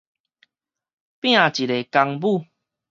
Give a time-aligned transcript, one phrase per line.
[0.03, 0.05] 拚一个
[1.91, 2.45] 公母